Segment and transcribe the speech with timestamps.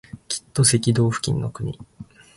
[0.27, 1.77] きっと赤道付近の国